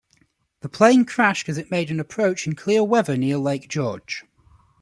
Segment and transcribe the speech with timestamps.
[0.61, 4.25] The plane crashed as it made an approach in clear weather near Lake George.